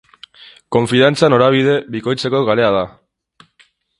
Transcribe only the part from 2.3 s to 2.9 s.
kalea da.